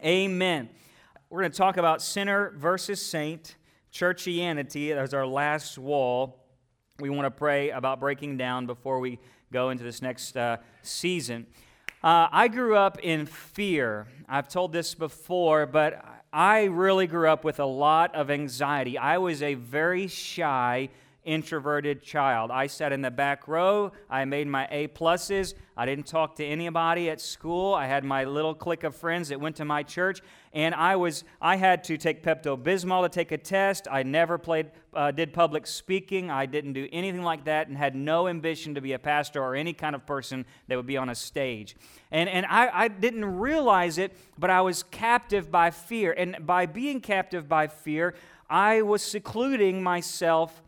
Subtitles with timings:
[0.00, 0.68] Amen.
[1.30, 3.56] We're going to talk about sinner versus saint,
[3.92, 6.44] churchianity as our last wall.
[6.98, 9.18] We want to pray about breaking down before we
[9.52, 11.46] go into this next uh, season.
[12.02, 14.08] Uh, I grew up in fear.
[14.28, 18.98] I've told this before, but I really grew up with a lot of anxiety.
[18.98, 20.88] I was a very shy,
[21.24, 22.50] introverted child.
[22.50, 23.92] I sat in the back row.
[24.10, 25.54] I made my A pluses.
[25.76, 27.74] I didn't talk to anybody at school.
[27.74, 30.20] I had my little clique of friends that went to my church,
[30.52, 33.88] and I was I had to take Pepto Bismol to take a test.
[33.90, 36.30] I never played uh, did public speaking.
[36.30, 39.54] I didn't do anything like that, and had no ambition to be a pastor or
[39.54, 41.76] any kind of person that would be on a stage.
[42.10, 46.66] And and I, I didn't realize it, but I was captive by fear, and by
[46.66, 48.14] being captive by fear,
[48.50, 50.62] I was secluding myself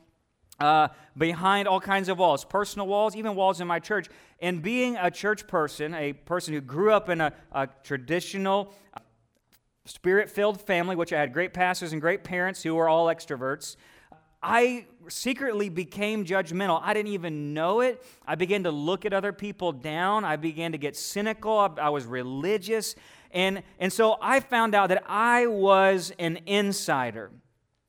[0.60, 4.08] uh, behind all kinds of walls, personal walls, even walls in my church.
[4.40, 8.72] And being a church person, a person who grew up in a, a traditional,
[9.86, 13.76] spirit filled family, which I had great pastors and great parents who were all extroverts,
[14.42, 16.78] I secretly became judgmental.
[16.82, 18.04] I didn't even know it.
[18.26, 20.24] I began to look at other people down.
[20.24, 21.58] I began to get cynical.
[21.58, 22.94] I, I was religious.
[23.30, 27.30] And, and so I found out that I was an insider.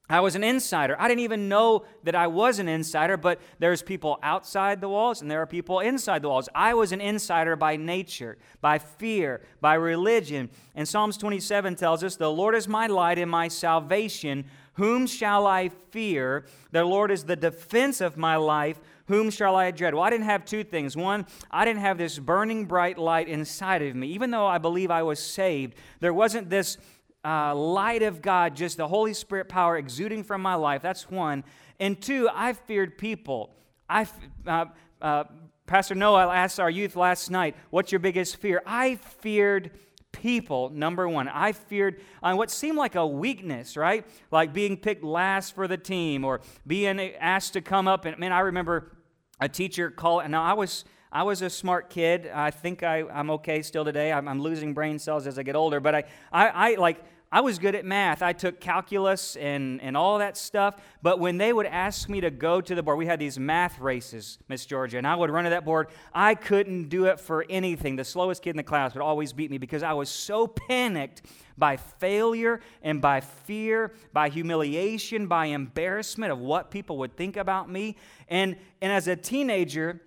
[0.07, 0.95] I was an insider.
[0.99, 5.21] I didn't even know that I was an insider, but there's people outside the walls
[5.21, 6.47] and there are people inside the walls.
[6.53, 10.49] I was an insider by nature, by fear, by religion.
[10.75, 14.45] And Psalms 27 tells us, The Lord is my light and my salvation.
[14.73, 16.45] Whom shall I fear?
[16.71, 18.79] The Lord is the defense of my life.
[19.07, 19.93] Whom shall I dread?
[19.93, 20.97] Well, I didn't have two things.
[20.97, 24.07] One, I didn't have this burning bright light inside of me.
[24.07, 26.77] Even though I believe I was saved, there wasn't this
[27.25, 30.81] uh, light of God, just the Holy Spirit power exuding from my life.
[30.81, 31.43] That's one.
[31.79, 33.51] And two, I feared people.
[33.89, 34.07] I,
[34.45, 34.65] uh,
[35.01, 35.23] uh,
[35.65, 38.61] Pastor Noah asked our youth last night, What's your biggest fear?
[38.65, 39.71] I feared
[40.11, 41.27] people, number one.
[41.27, 44.05] I feared uh, what seemed like a weakness, right?
[44.31, 48.05] Like being picked last for the team or being asked to come up.
[48.05, 48.91] And man, I remember
[49.39, 50.19] a teacher call.
[50.19, 50.85] And now I was.
[51.11, 52.27] I was a smart kid.
[52.27, 54.11] I think I, I'm okay still today.
[54.11, 55.79] I'm, I'm losing brain cells as I get older.
[55.79, 58.21] But I, I, I like I was good at math.
[58.21, 60.75] I took calculus and, and all that stuff.
[61.01, 63.79] But when they would ask me to go to the board, we had these math
[63.79, 65.87] races, Miss Georgia, and I would run to that board.
[66.13, 67.95] I couldn't do it for anything.
[67.95, 71.23] The slowest kid in the class would always beat me because I was so panicked
[71.57, 77.69] by failure and by fear, by humiliation, by embarrassment of what people would think about
[77.69, 77.97] me.
[78.27, 80.01] And, and as a teenager,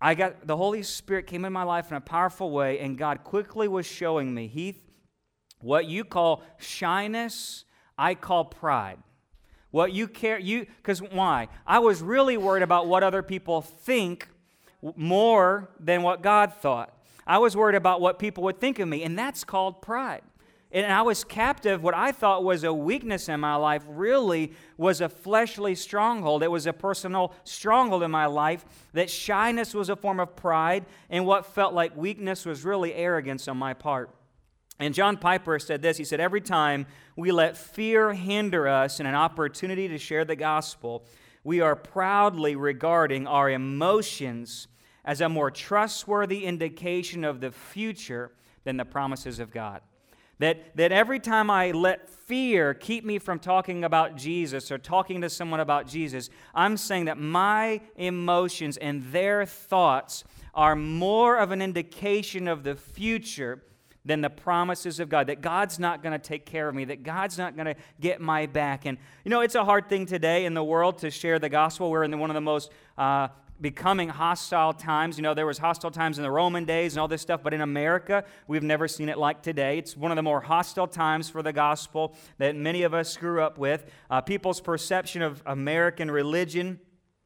[0.00, 3.24] I got the Holy Spirit came in my life in a powerful way, and God
[3.24, 4.85] quickly was showing me, Heath,
[5.60, 7.64] what you call shyness,
[7.98, 8.98] I call pride.
[9.70, 11.48] What you care, you, because why?
[11.66, 14.28] I was really worried about what other people think
[14.94, 16.92] more than what God thought.
[17.26, 20.22] I was worried about what people would think of me, and that's called pride.
[20.72, 21.82] And I was captive.
[21.82, 26.42] What I thought was a weakness in my life really was a fleshly stronghold.
[26.42, 28.64] It was a personal stronghold in my life.
[28.92, 33.48] That shyness was a form of pride, and what felt like weakness was really arrogance
[33.48, 34.10] on my part.
[34.78, 39.06] And John Piper said this He said, Every time we let fear hinder us in
[39.06, 41.04] an opportunity to share the gospel,
[41.44, 44.68] we are proudly regarding our emotions
[45.04, 48.32] as a more trustworthy indication of the future
[48.64, 49.80] than the promises of God.
[50.38, 55.22] That, that every time I let fear keep me from talking about Jesus or talking
[55.22, 61.52] to someone about Jesus, I'm saying that my emotions and their thoughts are more of
[61.52, 63.62] an indication of the future
[64.06, 67.02] than the promises of God, that God's not going to take care of me, that
[67.02, 68.86] God's not going to get my back.
[68.86, 71.90] And, you know, it's a hard thing today in the world to share the gospel.
[71.90, 73.28] We're in one of the most uh,
[73.60, 75.18] becoming hostile times.
[75.18, 77.52] You know, there was hostile times in the Roman days and all this stuff, but
[77.52, 79.78] in America, we've never seen it like today.
[79.78, 83.42] It's one of the more hostile times for the gospel that many of us grew
[83.42, 83.86] up with.
[84.08, 86.78] Uh, people's perception of American religion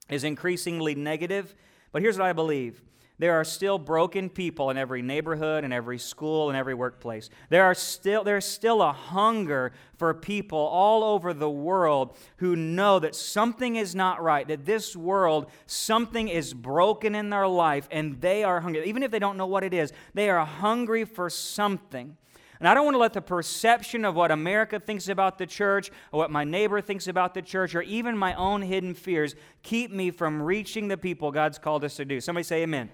[0.08, 1.54] is increasingly negative.
[1.92, 2.82] But here's what I believe
[3.20, 7.28] there are still broken people in every neighborhood and every school and every workplace.
[7.50, 12.98] There are still there's still a hunger for people all over the world who know
[12.98, 18.22] that something is not right, that this world something is broken in their life and
[18.22, 18.88] they are hungry.
[18.88, 22.16] Even if they don't know what it is, they are hungry for something.
[22.58, 25.90] And I don't want to let the perception of what America thinks about the church,
[26.12, 29.90] or what my neighbor thinks about the church, or even my own hidden fears keep
[29.90, 32.20] me from reaching the people God's called us to do.
[32.20, 32.90] Somebody say amen.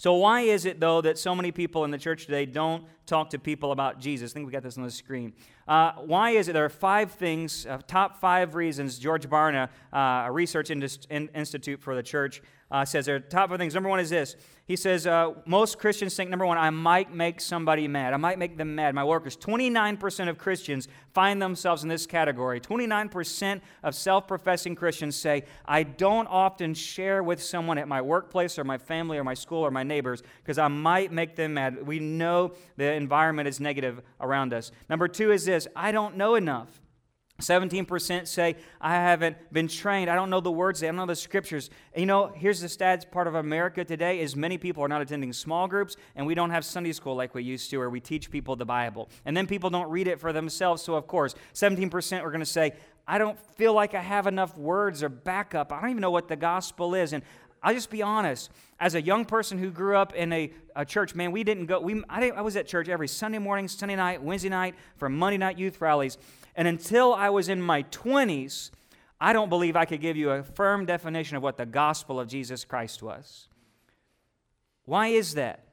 [0.00, 3.28] So, why is it, though, that so many people in the church today don't talk
[3.28, 4.32] to people about Jesus.
[4.32, 5.34] I think we got this on the screen.
[5.68, 6.54] Uh, why is it?
[6.54, 8.98] There are five things, uh, top five reasons.
[8.98, 12.40] George Barna, uh, a research institute for the church,
[12.70, 13.74] uh, says there top five things.
[13.74, 14.36] Number one is this.
[14.64, 18.14] He says uh, most Christians think number one, I might make somebody mad.
[18.14, 18.94] I might make them mad.
[18.94, 19.36] My workers.
[19.36, 22.60] 29% of Christians find themselves in this category.
[22.60, 28.64] 29% of self-professing Christians say, I don't often share with someone at my workplace or
[28.64, 31.84] my family or my school or my neighbors because I might make them mad.
[31.84, 34.70] We know the environment is negative around us.
[34.88, 36.80] Number two is this I don't know enough.
[37.40, 40.10] 17% say, I haven't been trained.
[40.10, 40.82] I don't know the words.
[40.82, 41.70] I don't know the scriptures.
[41.96, 45.32] You know, here's the stats part of America today is many people are not attending
[45.32, 48.30] small groups, and we don't have Sunday school like we used to, where we teach
[48.30, 49.08] people the Bible.
[49.24, 50.82] And then people don't read it for themselves.
[50.82, 52.74] So, of course, 17% are going to say,
[53.06, 55.72] I don't feel like I have enough words or backup.
[55.72, 57.12] I don't even know what the gospel is.
[57.12, 57.24] And
[57.62, 58.50] I'll just be honest.
[58.78, 61.80] As a young person who grew up in a, a church, man, we didn't go.
[61.80, 65.36] We, I, I was at church every Sunday morning, Sunday night, Wednesday night, for Monday
[65.36, 66.16] night youth rallies.
[66.56, 68.70] And until I was in my 20s,
[69.20, 72.28] I don't believe I could give you a firm definition of what the gospel of
[72.28, 73.48] Jesus Christ was.
[74.86, 75.66] Why is that?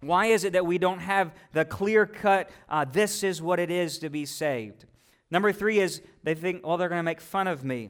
[0.00, 3.70] Why is it that we don't have the clear cut, uh, this is what it
[3.70, 4.84] is to be saved?
[5.30, 7.88] Number three is they think, oh, they're going to make fun of me.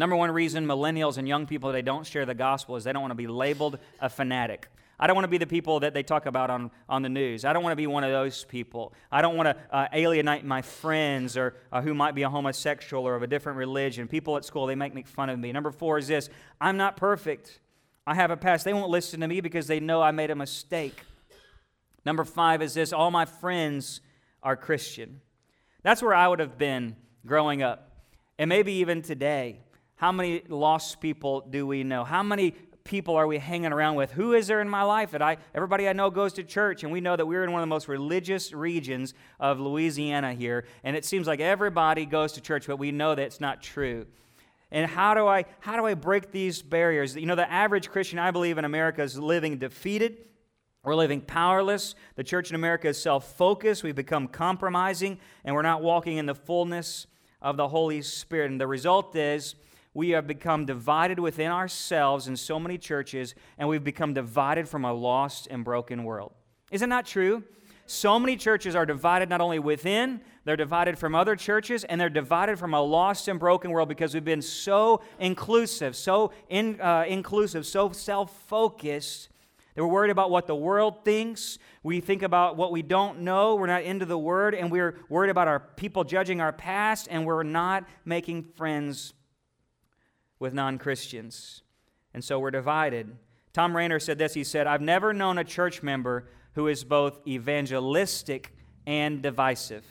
[0.00, 3.02] Number one reason millennials and young people they don't share the gospel is they don't
[3.02, 4.68] want to be labeled a fanatic.
[4.98, 7.44] I don't want to be the people that they talk about on, on the news.
[7.44, 8.94] I don't want to be one of those people.
[9.12, 13.06] I don't want to uh, alienate my friends or uh, who might be a homosexual
[13.06, 14.08] or of a different religion.
[14.08, 15.52] People at school, they make, make fun of me.
[15.52, 16.30] Number four is this
[16.62, 17.60] I'm not perfect.
[18.06, 18.64] I have a past.
[18.64, 20.98] They won't listen to me because they know I made a mistake.
[22.06, 24.00] Number five is this all my friends
[24.42, 25.20] are Christian.
[25.82, 27.98] That's where I would have been growing up.
[28.38, 29.60] And maybe even today.
[30.00, 32.04] How many lost people do we know?
[32.04, 32.52] How many
[32.84, 34.10] people are we hanging around with?
[34.12, 36.90] Who is there in my life that I, everybody I know goes to church, and
[36.90, 40.96] we know that we're in one of the most religious regions of Louisiana here, and
[40.96, 44.06] it seems like everybody goes to church, but we know that it's not true.
[44.70, 47.14] And how do I how do I break these barriers?
[47.14, 50.16] You know, the average Christian, I believe, in America is living defeated.
[50.82, 51.94] We're living powerless.
[52.14, 53.82] The church in America is self focused.
[53.82, 57.06] We've become compromising, and we're not walking in the fullness
[57.42, 58.50] of the Holy Spirit.
[58.50, 59.56] And the result is
[59.94, 64.84] we have become divided within ourselves in so many churches, and we've become divided from
[64.84, 66.32] a lost and broken world.
[66.70, 67.42] Isn't that true?
[67.86, 72.08] So many churches are divided not only within, they're divided from other churches, and they're
[72.08, 77.04] divided from a lost and broken world because we've been so inclusive, so in, uh,
[77.08, 79.30] inclusive, so self focused
[79.76, 81.58] we're worried about what the world thinks.
[81.82, 83.54] We think about what we don't know.
[83.54, 87.24] We're not into the word, and we're worried about our people judging our past, and
[87.24, 89.14] we're not making friends
[90.40, 91.62] with non Christians.
[92.12, 93.16] And so we're divided.
[93.52, 97.20] Thom Rainer said this He said, I've never known a church member who is both
[97.28, 98.52] evangelistic
[98.84, 99.84] and divisive.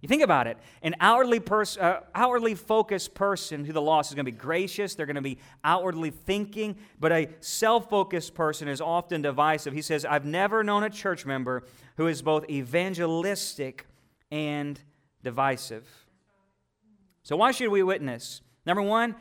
[0.00, 0.58] You think about it.
[0.82, 4.96] An outwardly, pers- uh, outwardly focused person who the lost is going to be gracious,
[4.96, 9.72] they're going to be outwardly thinking, but a self focused person is often divisive.
[9.72, 11.62] He says, I've never known a church member
[11.98, 13.86] who is both evangelistic
[14.32, 14.80] and
[15.22, 15.88] divisive.
[17.22, 18.40] So, why should we witness?
[18.66, 19.14] Number one,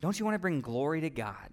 [0.00, 1.50] don't you want to bring glory to God?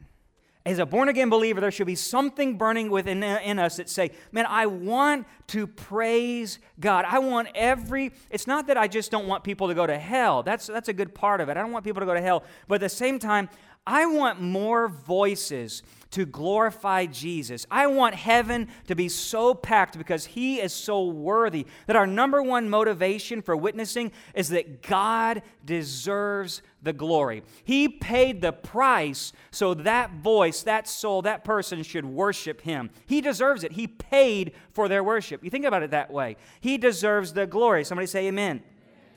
[0.66, 4.12] As a born again believer, there should be something burning within in us that say,
[4.32, 7.04] "Man, I want to praise God.
[7.06, 10.42] I want every It's not that I just don't want people to go to hell.
[10.42, 11.58] That's that's a good part of it.
[11.58, 13.50] I don't want people to go to hell, but at the same time,
[13.86, 17.66] I want more voices to glorify Jesus.
[17.72, 22.42] I want heaven to be so packed because He is so worthy that our number
[22.42, 27.44] one motivation for witnessing is that God deserves the glory.
[27.64, 32.92] He paid the price so that voice, that soul, that person should worship Him.
[33.08, 33.72] He deserves it.
[33.74, 35.44] He paid for their worship.
[35.44, 36.38] You think about it that way.
[36.62, 37.84] He deserves the glory.
[37.84, 38.62] Somebody say, Amen.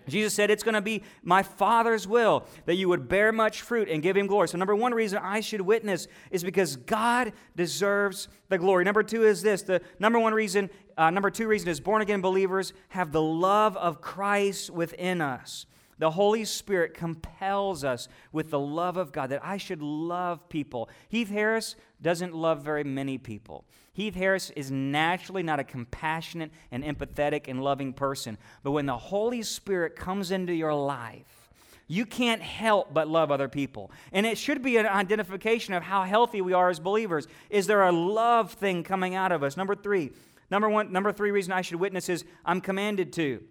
[0.09, 3.89] Jesus said, It's going to be my Father's will that you would bear much fruit
[3.89, 4.49] and give him glory.
[4.49, 8.85] So, number one reason I should witness is because God deserves the glory.
[8.85, 12.21] Number two is this the number one reason, uh, number two reason is born again
[12.21, 15.67] believers have the love of Christ within us.
[15.99, 20.91] The Holy Spirit compels us with the love of God that I should love people.
[21.09, 23.65] Heath Harris doesn't love very many people.
[23.97, 28.37] Heath Harris is naturally not a compassionate and empathetic and loving person.
[28.63, 31.51] But when the Holy Spirit comes into your life,
[31.89, 33.91] you can't help but love other people.
[34.13, 37.27] And it should be an identification of how healthy we are as believers.
[37.49, 39.57] Is there a love thing coming out of us?
[39.57, 40.11] Number three.
[40.51, 43.43] Number one, number three reason I should witness is I'm commanded to.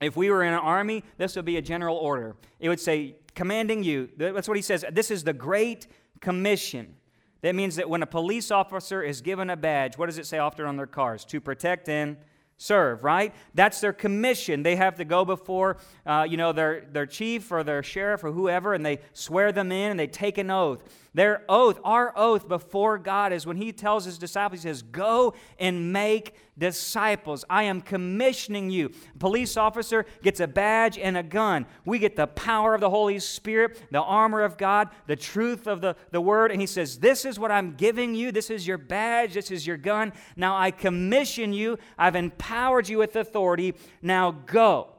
[0.00, 2.36] If we were in an army, this would be a general order.
[2.60, 4.08] It would say, commanding you.
[4.16, 4.84] That's what he says.
[4.92, 5.88] This is the Great
[6.20, 6.94] Commission.
[7.42, 10.38] That means that when a police officer is given a badge, what does it say
[10.38, 11.24] often on their cars?
[11.26, 12.16] To protect and
[12.60, 13.34] serve, right?
[13.54, 14.62] That's their commission.
[14.62, 18.32] They have to go before, uh, you know, their, their chief or their sheriff or
[18.32, 20.84] whoever, and they swear them in and they take an oath.
[21.12, 25.34] Their oath, our oath before God is when He tells His disciples, He says, Go
[25.58, 27.44] and make disciples.
[27.50, 28.92] I am commissioning you.
[29.18, 31.66] Police officer gets a badge and a gun.
[31.84, 35.80] We get the power of the Holy Spirit, the armor of God, the truth of
[35.80, 36.52] the, the Word.
[36.52, 38.30] And He says, This is what I'm giving you.
[38.30, 39.34] This is your badge.
[39.34, 40.12] This is your gun.
[40.36, 41.78] Now I commission you.
[41.98, 43.74] I've empowered you with authority.
[44.00, 44.90] Now go.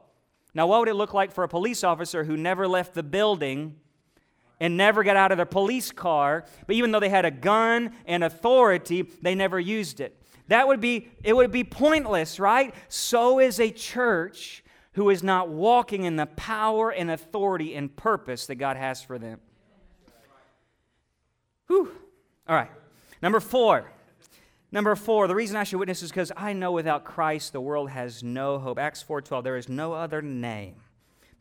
[0.54, 3.76] Now, what would it look like for a police officer who never left the building
[4.62, 7.90] and never got out of their police car, but even though they had a gun
[8.06, 10.16] and authority, they never used it.
[10.46, 12.72] That would be it would be pointless, right?
[12.88, 18.46] So is a church who is not walking in the power and authority and purpose
[18.46, 19.40] that God has for them.
[21.66, 21.90] Whew.
[22.46, 22.70] All right.
[23.20, 23.90] Number 4.
[24.70, 27.90] Number 4, the reason I should witness is because I know without Christ the world
[27.90, 28.78] has no hope.
[28.78, 30.76] Acts 4:12 there is no other name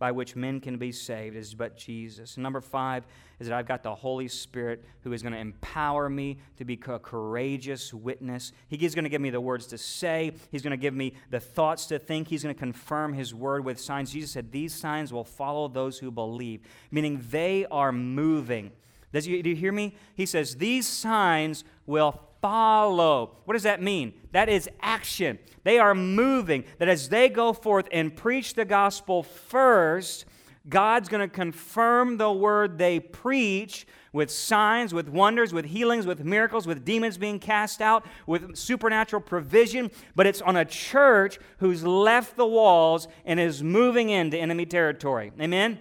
[0.01, 2.35] by which men can be saved is but Jesus.
[2.35, 3.05] Number five
[3.39, 6.73] is that I've got the Holy Spirit who is going to empower me to be
[6.87, 8.51] a courageous witness.
[8.67, 11.39] He's going to give me the words to say, He's going to give me the
[11.39, 14.11] thoughts to think, He's going to confirm His word with signs.
[14.11, 18.71] Jesus said, These signs will follow those who believe, meaning they are moving.
[19.13, 19.95] Does you, do you hear me?
[20.15, 23.37] He says, These signs will follow.
[23.45, 24.13] What does that mean?
[24.31, 25.39] That is action.
[25.63, 26.63] They are moving.
[26.79, 30.25] That as they go forth and preach the gospel first,
[30.67, 36.23] God's going to confirm the word they preach with signs, with wonders, with healings, with
[36.23, 39.89] miracles, with demons being cast out, with supernatural provision.
[40.15, 45.31] But it's on a church who's left the walls and is moving into enemy territory.
[45.39, 45.79] Amen?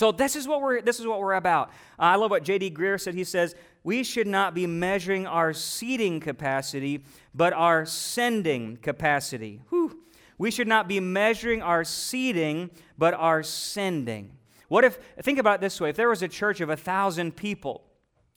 [0.00, 1.70] So this is what we're this is what we're about.
[1.98, 2.70] I love what J.D.
[2.70, 3.12] Greear said.
[3.12, 3.54] He says
[3.84, 7.04] we should not be measuring our seating capacity,
[7.34, 9.60] but our sending capacity.
[9.68, 10.00] Whew.
[10.38, 14.38] We should not be measuring our seating, but our sending.
[14.68, 17.36] What if, think about it this way if there was a church of a thousand
[17.36, 17.84] people,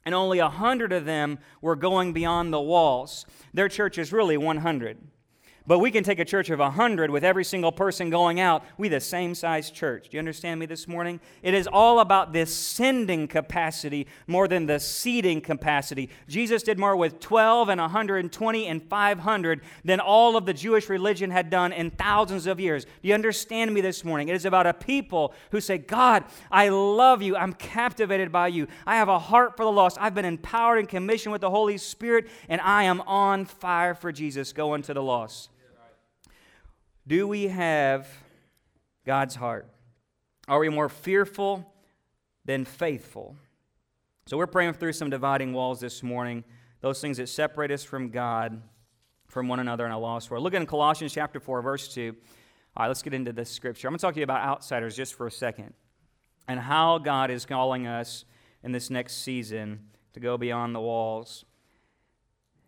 [0.03, 4.35] and only a hundred of them were going beyond the walls, their church is really
[4.35, 4.97] 100.
[5.65, 8.65] But we can take a church of 100 with every single person going out.
[8.77, 10.09] We the same size church.
[10.09, 11.21] Do you understand me this morning?
[11.41, 16.09] It is all about this sending capacity more than the seating capacity.
[16.27, 21.31] Jesus did more with 12 and 120 and 500 than all of the Jewish religion
[21.31, 22.83] had done in thousands of years.
[22.83, 24.27] Do you understand me this morning?
[24.27, 27.37] It is about a people who say, God, I love you.
[27.37, 28.67] I'm captivated by you.
[28.85, 29.97] I have a heart for the lost.
[30.01, 34.11] I've been empowered and commissioned with the Holy Spirit, and I am on fire for
[34.11, 35.51] Jesus going to the lost.
[37.05, 38.07] Do we have
[39.05, 39.67] God's heart?
[40.47, 41.73] Are we more fearful
[42.45, 43.35] than faithful?
[44.25, 46.45] So we're praying through some dividing walls this morning,
[46.79, 48.61] those things that separate us from God,
[49.27, 50.43] from one another in a lost world.
[50.43, 52.15] Look in Colossians chapter 4, verse 2.
[52.75, 53.87] All right, let's get into this scripture.
[53.87, 55.73] I'm going to talk to you about outsiders just for a second
[56.47, 58.23] and how God is calling us
[58.63, 61.43] in this next season to go beyond the walls.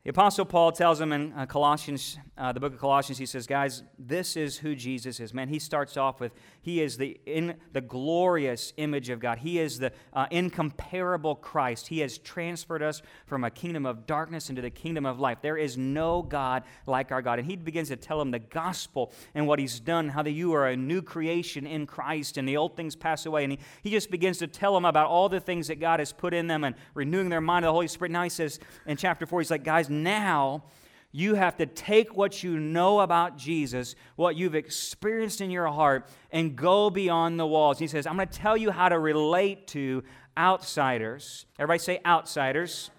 [0.05, 3.47] The Apostle Paul tells them in uh, Colossians, uh, the book of Colossians, he says,
[3.47, 5.33] Guys, this is who Jesus is.
[5.33, 6.31] Man, he starts off with,
[6.61, 9.39] He is the, in, the glorious image of God.
[9.39, 11.87] He is the uh, incomparable Christ.
[11.87, 15.39] He has transferred us from a kingdom of darkness into the kingdom of life.
[15.41, 17.39] There is no God like our God.
[17.39, 20.53] And he begins to tell them the gospel and what he's done, how that you
[20.53, 23.43] are a new creation in Christ and the old things pass away.
[23.43, 26.13] And he, he just begins to tell them about all the things that God has
[26.13, 28.11] put in them and renewing their mind to the Holy Spirit.
[28.11, 30.63] Now he says in chapter 4, he's like, Guys, now
[31.11, 36.09] you have to take what you know about Jesus, what you've experienced in your heart,
[36.29, 37.79] and go beyond the walls.
[37.79, 40.03] He says, I'm going to tell you how to relate to
[40.37, 41.45] outsiders.
[41.57, 42.91] Everybody say outsiders.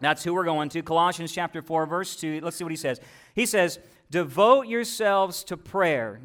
[0.00, 0.82] That's who we're going to.
[0.82, 2.40] Colossians chapter 4, verse 2.
[2.42, 3.00] Let's see what he says.
[3.34, 3.78] He says,
[4.10, 6.20] Devote yourselves to prayer,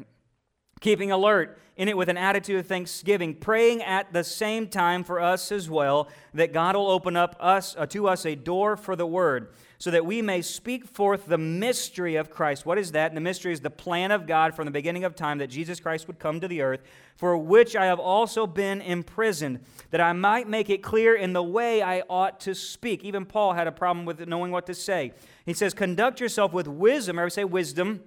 [0.80, 5.20] keeping alert in it with an attitude of thanksgiving, praying at the same time for
[5.20, 8.96] us as well, that God will open up us uh, to us a door for
[8.96, 12.66] the word so that we may speak forth the mystery of Christ.
[12.66, 13.14] What is that?
[13.14, 16.08] The mystery is the plan of God from the beginning of time that Jesus Christ
[16.08, 16.80] would come to the earth,
[17.16, 19.60] for which I have also been imprisoned,
[19.92, 23.04] that I might make it clear in the way I ought to speak.
[23.04, 25.12] Even Paul had a problem with knowing what to say.
[25.46, 27.16] He says, Conduct yourself with wisdom.
[27.16, 28.02] Everybody say wisdom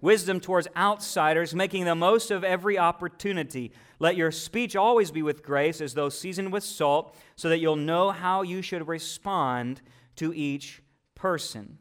[0.00, 3.72] wisdom towards outsiders, making the most of every opportunity.
[3.98, 7.76] Let your speech always be with grace, as though seasoned with salt, so that you'll
[7.76, 9.80] know how you should respond
[10.16, 10.82] to each
[11.14, 11.78] person.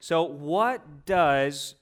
[0.00, 1.74] So, what does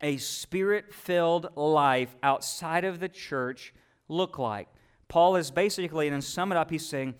[0.00, 3.74] a spirit filled life outside of the church
[4.08, 4.68] look like?
[5.08, 7.14] Paul is basically, and to sum it up, he's saying,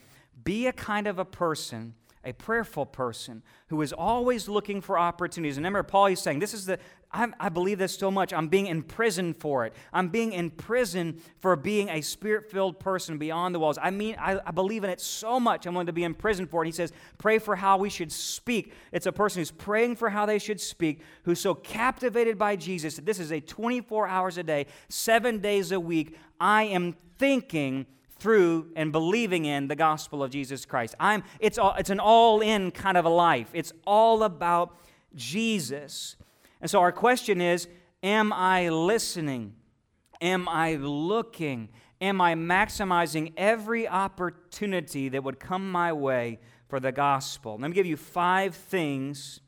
[0.44, 1.94] be a kind of a person
[2.24, 5.56] a prayerful person who is always looking for opportunities.
[5.56, 6.78] And remember, Paul is saying, This is the,
[7.12, 8.32] I, I believe this so much.
[8.32, 9.72] I'm being imprisoned for it.
[9.92, 13.78] I'm being imprisoned for being a spirit filled person beyond the walls.
[13.80, 15.66] I mean, I, I believe in it so much.
[15.66, 16.66] I'm going to be imprisoned for it.
[16.66, 18.72] And he says, Pray for how we should speak.
[18.92, 22.96] It's a person who's praying for how they should speak, who's so captivated by Jesus
[22.96, 26.16] that this is a 24 hours a day, seven days a week.
[26.40, 27.86] I am thinking
[28.18, 30.94] through and believing in the gospel of Jesus Christ.
[30.98, 34.76] I'm, it's, all, it's an all in kind of a life, it's all about
[35.14, 36.16] Jesus.
[36.60, 37.68] And so our question is
[38.02, 39.54] Am I listening?
[40.20, 41.68] Am I looking?
[42.00, 47.58] Am I maximizing every opportunity that would come my way for the gospel?
[47.60, 49.40] Let me give you five things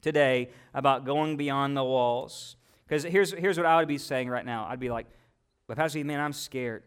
[0.00, 2.56] today about going beyond the walls.
[2.86, 5.06] Because here's, here's what I would be saying right now I'd be like,
[5.66, 6.82] but Pastor, man, I'm scared.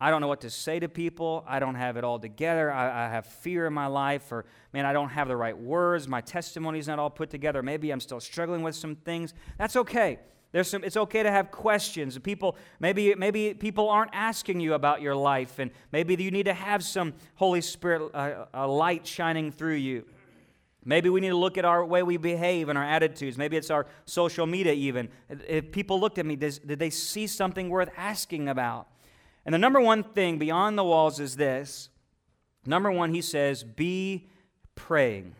[0.00, 1.44] I don't know what to say to people.
[1.46, 2.70] I don't have it all together.
[2.70, 6.08] I, I, have fear in my life, or man, I don't have the right words.
[6.08, 7.62] My testimony's not all put together.
[7.62, 9.34] Maybe I'm still struggling with some things.
[9.56, 10.18] That's okay.
[10.50, 12.18] There's some, it's okay to have questions.
[12.18, 16.54] People, maybe, maybe people aren't asking you about your life, and maybe you need to
[16.54, 20.04] have some Holy Spirit uh, a light shining through you.
[20.84, 23.38] Maybe we need to look at our way we behave and our attitudes.
[23.38, 25.08] Maybe it's our social media, even.
[25.48, 28.88] If people looked at me, does, did they see something worth asking about?
[29.44, 31.90] And the number one thing beyond the walls is this.
[32.66, 34.28] Number one, he says, be
[34.74, 35.34] praying.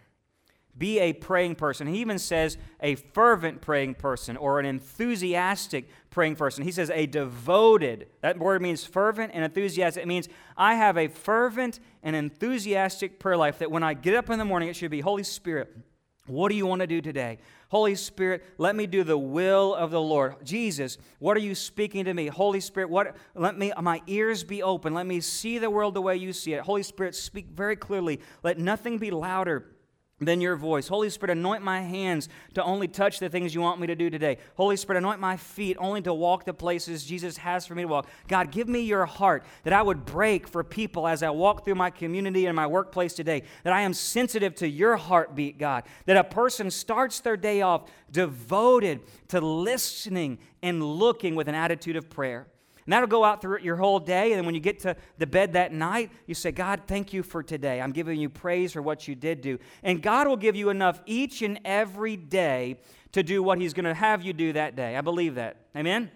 [0.76, 1.86] Be a praying person.
[1.86, 6.64] He even says a fervent praying person or an enthusiastic praying person.
[6.64, 8.08] He says a devoted.
[8.22, 10.02] That word means fervent and enthusiastic.
[10.02, 14.30] It means I have a fervent and enthusiastic prayer life that when I get up
[14.30, 15.76] in the morning, it should be Holy Spirit,
[16.26, 17.38] what do you want to do today?
[17.68, 20.36] Holy Spirit, let me do the will of the Lord.
[20.42, 22.28] Jesus, what are you speaking to me?
[22.28, 24.94] Holy Spirit, what let me my ears be open.
[24.94, 26.62] Let me see the world the way you see it.
[26.62, 28.20] Holy Spirit, speak very clearly.
[28.42, 29.73] Let nothing be louder
[30.20, 30.86] than your voice.
[30.86, 34.10] Holy Spirit, anoint my hands to only touch the things you want me to do
[34.10, 34.38] today.
[34.56, 37.88] Holy Spirit, anoint my feet only to walk the places Jesus has for me to
[37.88, 38.08] walk.
[38.28, 41.74] God, give me your heart that I would break for people as I walk through
[41.74, 46.16] my community and my workplace today, that I am sensitive to your heartbeat, God, that
[46.16, 52.08] a person starts their day off devoted to listening and looking with an attitude of
[52.08, 52.46] prayer.
[52.86, 54.32] And that'll go out through your whole day.
[54.32, 57.22] And then when you get to the bed that night, you say, God, thank you
[57.22, 57.80] for today.
[57.80, 59.58] I'm giving you praise for what you did do.
[59.82, 62.78] And God will give you enough each and every day
[63.12, 64.96] to do what He's going to have you do that day.
[64.96, 65.56] I believe that.
[65.74, 66.10] Amen?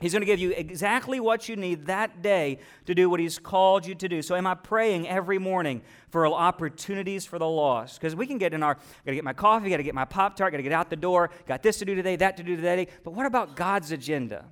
[0.00, 3.38] He's going to give you exactly what you need that day to do what He's
[3.38, 4.22] called you to do.
[4.22, 8.00] So, am I praying every morning for opportunities for the lost?
[8.00, 10.04] Because we can get in our, got to get my coffee, got to get my
[10.04, 12.42] Pop Tart, got to get out the door, got this to do today, that to
[12.42, 12.86] do today.
[13.02, 14.44] But what about God's agenda?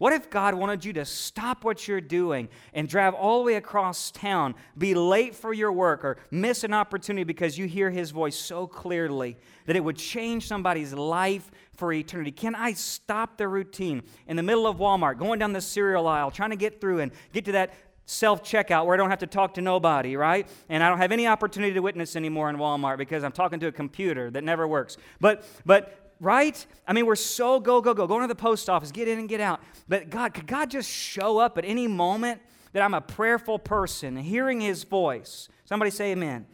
[0.00, 3.56] What if God wanted you to stop what you're doing and drive all the way
[3.56, 8.10] across town, be late for your work, or miss an opportunity because you hear His
[8.10, 9.36] voice so clearly
[9.66, 12.30] that it would change somebody's life for eternity?
[12.30, 16.30] Can I stop the routine in the middle of Walmart, going down the cereal aisle,
[16.30, 17.74] trying to get through and get to that
[18.06, 20.48] self checkout where I don't have to talk to nobody, right?
[20.70, 23.66] And I don't have any opportunity to witness anymore in Walmart because I'm talking to
[23.66, 24.96] a computer that never works.
[25.20, 26.64] But, but, right?
[26.86, 29.28] I mean, we're so go, go, go, going to the post office, get in and
[29.28, 29.60] get out.
[29.88, 32.40] But God, could God just show up at any moment
[32.72, 35.48] that I'm a prayerful person, hearing his voice?
[35.64, 36.46] Somebody say amen.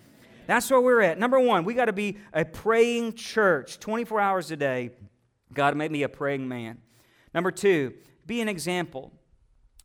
[0.47, 1.19] That's where we're at.
[1.19, 4.91] Number one, we got to be a praying church 24 hours a day.
[5.53, 6.79] God made me a praying man.
[7.35, 7.95] Number two,
[8.27, 9.13] be an example.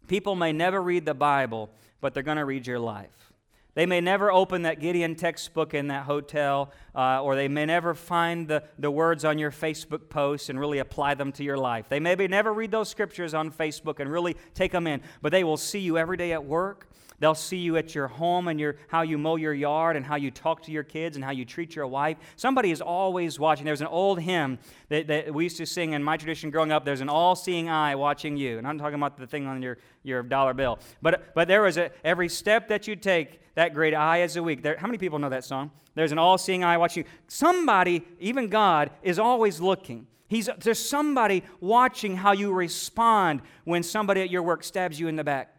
[0.08, 3.31] People may never read the Bible, but they're going to read your life.
[3.74, 7.94] They may never open that Gideon textbook in that hotel, uh, or they may never
[7.94, 11.88] find the, the words on your Facebook post and really apply them to your life.
[11.88, 15.44] They maybe never read those scriptures on Facebook and really take them in, but they
[15.44, 16.88] will see you every day at work.
[17.22, 20.16] They'll see you at your home and your, how you mow your yard and how
[20.16, 22.18] you talk to your kids and how you treat your wife.
[22.36, 23.64] Somebody is always watching.
[23.64, 24.58] There's an old hymn
[24.90, 26.84] that, that we used to sing in my tradition growing up.
[26.84, 28.58] There's an all seeing eye watching you.
[28.58, 30.80] And I'm talking about the thing on your, your dollar bill.
[31.04, 34.64] But, but there was a, every step that you take, that great eye is awake.
[34.64, 35.70] There, how many people know that song?
[35.94, 37.06] There's an all seeing eye watching.
[37.28, 40.08] Somebody, even God, is always looking.
[40.28, 45.16] He's, there's somebody watching how you respond when somebody at your work stabs you in
[45.16, 45.56] the back.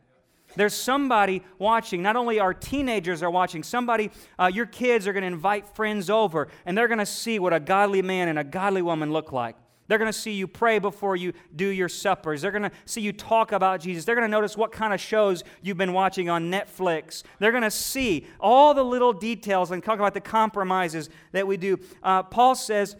[0.57, 2.03] There's somebody watching.
[2.03, 6.11] Not only our teenagers are watching, somebody, uh, your kids are going to invite friends
[6.11, 9.31] over, and they're going to see what a godly man and a godly woman look
[9.31, 9.55] like.
[9.93, 12.41] They're going to see you pray before you do your suppers.
[12.41, 14.07] They're going to see you talk about Jesus.
[14.07, 17.25] They're going to notice what kind of shows you've been watching on Netflix.
[17.41, 21.59] They're going to see all the little details and talk about the compromises that we
[21.59, 21.79] do.
[22.03, 22.97] Uh, Paul says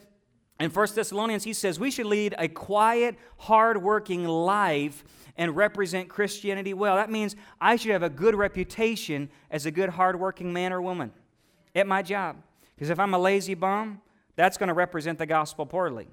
[0.61, 5.03] in 1 Thessalonians, he says, we should lead a quiet, hardworking life
[5.39, 6.97] and represent Christianity well.
[6.97, 11.11] That means I should have a good reputation as a good, hardworking man or woman
[11.75, 12.37] at my job.
[12.75, 14.03] Because if I'm a lazy bum,
[14.37, 16.07] that's going to represent the gospel poorly.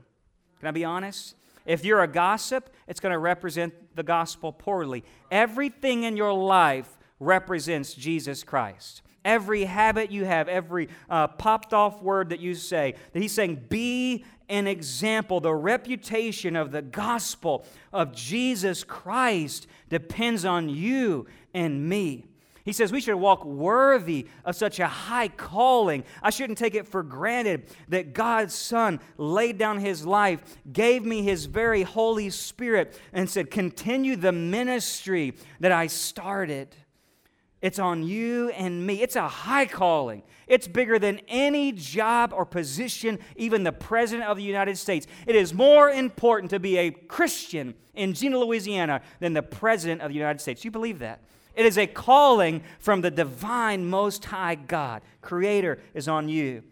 [0.59, 1.35] Can I be honest?
[1.65, 5.03] If you're a gossip, it's going to represent the gospel poorly.
[5.29, 9.01] Everything in your life represents Jesus Christ.
[9.25, 13.65] Every habit you have, every uh, popped off word that you say, that he's saying,
[13.69, 15.39] be an example.
[15.39, 22.28] The reputation of the gospel of Jesus Christ depends on you and me.
[22.69, 26.03] He says we should walk worthy of such a high calling.
[26.21, 31.23] I shouldn't take it for granted that God's Son laid down his life, gave me
[31.23, 36.75] his very Holy Spirit, and said, Continue the ministry that I started.
[37.59, 39.01] It's on you and me.
[39.01, 40.21] It's a high calling.
[40.45, 45.07] It's bigger than any job or position, even the President of the United States.
[45.25, 50.09] It is more important to be a Christian in Jena, Louisiana than the President of
[50.09, 50.63] the United States.
[50.63, 51.21] You believe that?
[51.59, 55.01] It is a calling from the divine, most high God.
[55.19, 56.63] Creator is on you.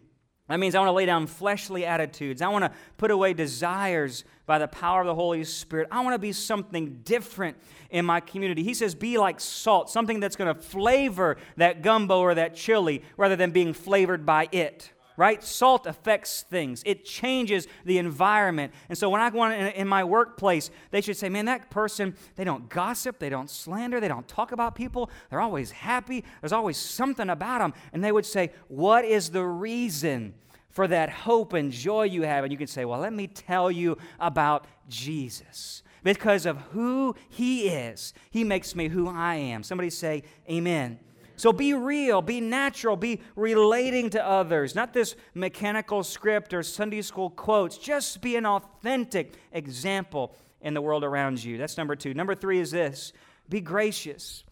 [0.47, 2.41] That means I want to lay down fleshly attitudes.
[2.41, 5.89] I want to put away desires by the power of the Holy Spirit.
[5.91, 7.57] I want to be something different
[7.89, 8.63] in my community.
[8.63, 13.03] He says, be like salt, something that's going to flavor that gumbo or that chili
[13.17, 15.43] rather than being flavored by it right?
[15.43, 18.71] Salt affects things, it changes the environment.
[18.87, 22.15] And so when I go in, in, my workplace, they should say, man, that person,
[22.35, 26.53] they don't gossip, they don't slander, they don't talk about people, they're always happy, there's
[26.53, 27.73] always something about them.
[27.91, 30.35] And they would say, what is the reason?
[30.69, 32.43] For that hope and joy you have.
[32.43, 37.67] And you can say, Well, let me tell you about Jesus because of who he
[37.67, 38.13] is.
[38.29, 39.63] He makes me who I am.
[39.63, 40.99] Somebody say, Amen.
[41.37, 47.03] So be real, be natural, be relating to others, not this mechanical script or Sunday
[47.03, 47.77] school quotes.
[47.77, 51.57] Just be an authentic example in the world around you.
[51.57, 52.15] That's number two.
[52.15, 53.13] Number three is this
[53.47, 54.43] be gracious.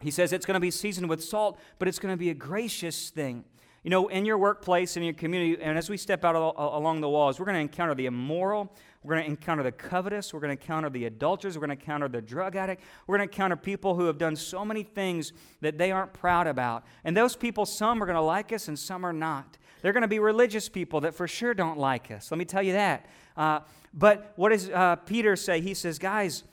[0.00, 2.34] He says it's going to be seasoned with salt, but it's going to be a
[2.34, 3.44] gracious thing.
[3.82, 7.08] You know, in your workplace, in your community, and as we step out along the
[7.08, 10.32] walls, we're going to encounter the immoral, we're going to encounter the covetous.
[10.32, 11.56] We're going to encounter the adulterers.
[11.56, 12.82] We're going to encounter the drug addict.
[13.06, 16.46] We're going to encounter people who have done so many things that they aren't proud
[16.46, 16.84] about.
[17.04, 19.58] And those people, some are going to like us and some are not.
[19.80, 22.30] They're going to be religious people that for sure don't like us.
[22.30, 23.06] Let me tell you that.
[23.36, 23.60] Uh,
[23.92, 25.60] but what does uh, Peter say?
[25.60, 26.44] He says, guys,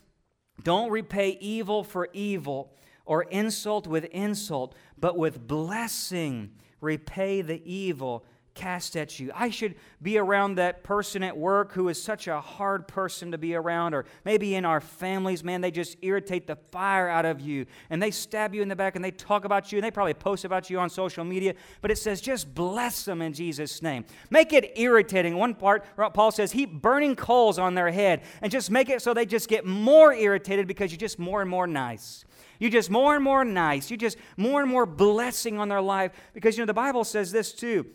[0.64, 2.74] don't repay evil for evil
[3.06, 9.32] or insult with insult, but with blessing repay the evil cast at you.
[9.34, 13.38] I should be around that person at work who is such a hard person to
[13.38, 17.40] be around, or maybe in our families, man, they just irritate the fire out of
[17.40, 19.92] you and they stab you in the back and they talk about you and they
[19.92, 21.54] probably post about you on social media.
[21.82, 24.06] But it says, just bless them in Jesus' name.
[24.30, 25.36] Make it irritating.
[25.36, 29.14] One part, Paul says, heap burning coals on their head and just make it so
[29.14, 32.26] they just get more irritated because you're just more and more nice.
[32.60, 33.90] You just more and more nice.
[33.90, 36.12] You just more and more blessing on their life.
[36.34, 37.86] Because, you know, the Bible says this too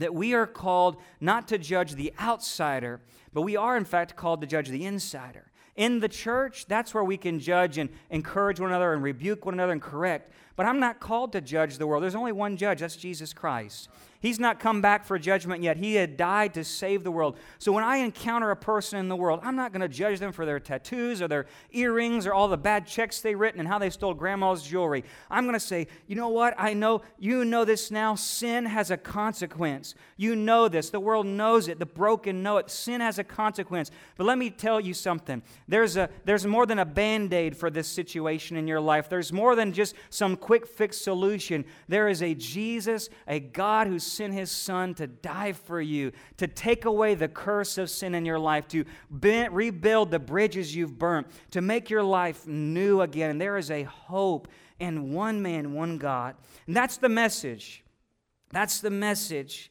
[0.00, 3.00] that we are called not to judge the outsider,
[3.32, 5.50] but we are, in fact, called to judge the insider.
[5.76, 9.54] In the church, that's where we can judge and encourage one another and rebuke one
[9.54, 10.32] another and correct.
[10.56, 12.02] But I'm not called to judge the world.
[12.02, 13.88] There's only one judge, that's Jesus Christ.
[14.20, 15.76] He's not come back for judgment yet.
[15.76, 17.36] He had died to save the world.
[17.58, 20.32] So when I encounter a person in the world, I'm not going to judge them
[20.32, 23.78] for their tattoos or their earrings or all the bad checks they've written and how
[23.78, 25.04] they stole grandma's jewelry.
[25.30, 26.54] I'm going to say, you know what?
[26.58, 28.16] I know, you know this now.
[28.16, 29.94] Sin has a consequence.
[30.16, 30.90] You know this.
[30.90, 31.78] The world knows it.
[31.78, 32.70] The broken know it.
[32.70, 33.92] Sin has a consequence.
[34.16, 35.42] But let me tell you something.
[35.68, 39.32] There's, a, there's more than a band aid for this situation in your life, there's
[39.32, 41.64] more than just some quick fix solution.
[41.86, 46.46] There is a Jesus, a God who's sent his son to die for you, to
[46.46, 51.26] take away the curse of sin in your life, to rebuild the bridges you've burnt,
[51.50, 53.30] to make your life new again.
[53.30, 54.48] And there is a hope
[54.80, 56.36] in one man, one God.
[56.66, 57.84] And that's the message.
[58.50, 59.70] That's the message.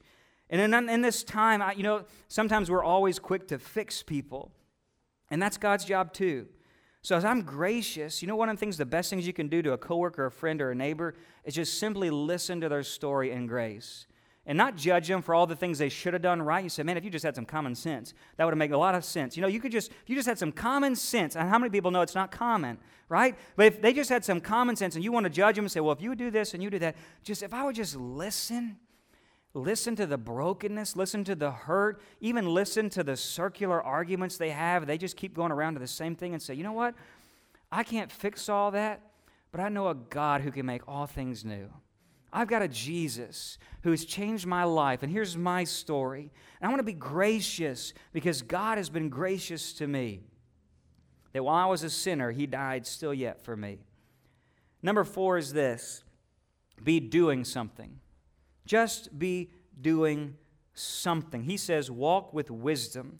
[0.49, 4.51] And in, in this time, I, you know, sometimes we're always quick to fix people.
[5.29, 6.47] And that's God's job too.
[7.01, 9.47] So as I'm gracious, you know one of the things, the best things you can
[9.47, 12.83] do to a coworker, a friend, or a neighbor is just simply listen to their
[12.83, 14.06] story in grace
[14.47, 16.63] and not judge them for all the things they should have done right.
[16.63, 18.77] You say, man, if you just had some common sense, that would have made a
[18.77, 19.35] lot of sense.
[19.35, 21.69] You know, you could just, if you just had some common sense, and how many
[21.69, 22.77] people know it's not common,
[23.09, 23.35] right?
[23.57, 25.71] But if they just had some common sense and you want to judge them and
[25.71, 27.97] say, well, if you do this and you do that, just if I would just
[27.97, 28.77] listen,
[29.53, 34.51] listen to the brokenness, listen to the hurt, even listen to the circular arguments they
[34.51, 36.95] have, they just keep going around to the same thing and say, you know what?
[37.69, 39.01] I can't fix all that,
[39.51, 41.69] but I know a God who can make all things new.
[42.31, 46.31] I've got a Jesus who has changed my life, and here's my story.
[46.59, 50.21] And I want to be gracious because God has been gracious to me.
[51.33, 53.79] That while I was a sinner, He died still yet for me.
[54.81, 56.03] Number four is this
[56.83, 57.99] be doing something.
[58.65, 60.35] Just be doing
[60.73, 61.43] something.
[61.43, 63.19] He says, walk with wisdom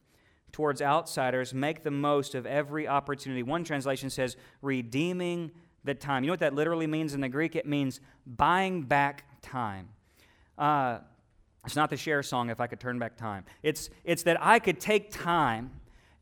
[0.51, 3.43] towards outsiders, make the most of every opportunity.
[3.43, 5.51] One translation says, redeeming
[5.87, 6.23] the time.
[6.23, 7.55] You know what that literally means in the Greek?
[7.55, 9.89] It means buying back time.
[10.57, 10.99] Uh,
[11.65, 13.43] it's not the Cher song, If I Could Turn Back Time.
[13.63, 15.71] It's, it's that I could take time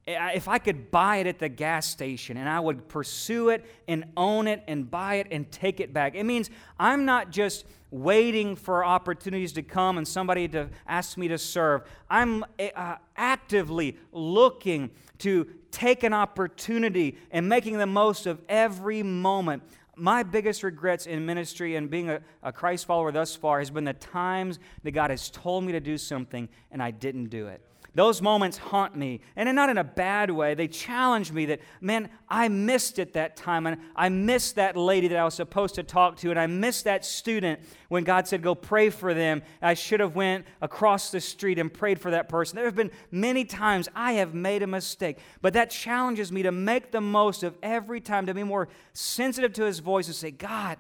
[0.08, 4.06] if I could buy it at the gas station and I would pursue it and
[4.16, 6.14] own it and buy it and take it back.
[6.16, 11.28] It means I'm not just waiting for opportunities to come and somebody to ask me
[11.30, 11.84] to serve.
[12.10, 19.64] I'm uh, actively looking to take an opportunity and making the most of every moment.
[19.96, 23.86] My biggest regrets in ministry and being a, a Christ follower thus far has been
[23.86, 27.62] the times that God has told me to do something and I didn't do it.
[27.96, 30.54] Those moments haunt me, and not in a bad way.
[30.54, 35.08] They challenge me that, man, I missed it that time, and I missed that lady
[35.08, 38.42] that I was supposed to talk to, and I missed that student when God said,
[38.42, 39.42] go pray for them.
[39.62, 42.58] I should have went across the street and prayed for that person.
[42.58, 46.52] There have been many times I have made a mistake, but that challenges me to
[46.52, 50.32] make the most of every time, to be more sensitive to his voice and say,
[50.32, 50.78] God,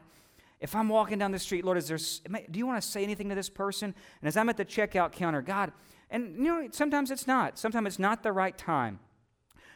[0.59, 1.97] if I'm walking down the street, Lord, is there,
[2.49, 3.93] do you want to say anything to this person?
[4.21, 5.71] And as I'm at the checkout counter, God,
[6.09, 7.57] and you know, sometimes it's not.
[7.57, 8.99] Sometimes it's not the right time.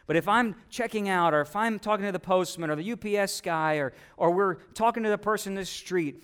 [0.08, 3.42] But if I'm checking out, or if I'm talking to the postman or the UPS
[3.42, 6.24] guy, or, or we're talking to the person in the street,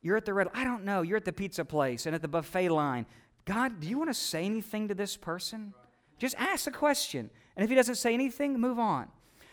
[0.00, 2.28] you're at the red, I don't know, you're at the pizza place and at the
[2.28, 3.06] buffet line.
[3.44, 5.74] God, do you want to say anything to this person?
[6.18, 7.28] Just ask a question.
[7.56, 9.08] And if he doesn't say anything, move on.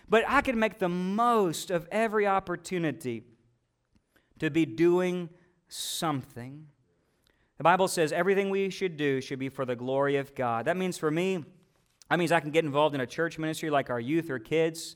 [0.09, 3.23] But I can make the most of every opportunity
[4.39, 5.29] to be doing
[5.67, 6.67] something.
[7.57, 10.65] The Bible says everything we should do should be for the glory of God.
[10.65, 11.45] That means for me,
[12.09, 14.95] that means I can get involved in a church ministry like our youth or kids.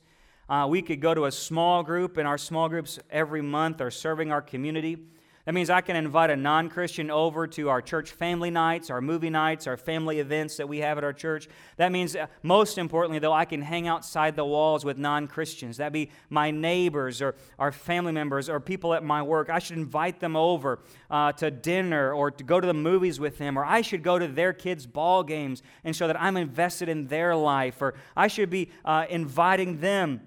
[0.49, 3.91] Uh, we could go to a small group, and our small groups every month are
[3.91, 4.97] serving our community.
[5.45, 8.99] That means I can invite a non Christian over to our church family nights, our
[8.99, 11.47] movie nights, our family events that we have at our church.
[11.77, 15.77] That means, uh, most importantly, though, I can hang outside the walls with non Christians.
[15.77, 19.51] That be my neighbors or our family members or people at my work.
[19.51, 20.79] I should invite them over
[21.11, 24.17] uh, to dinner or to go to the movies with them, or I should go
[24.17, 28.29] to their kids' ball games and show that I'm invested in their life, or I
[28.29, 30.21] should be uh, inviting them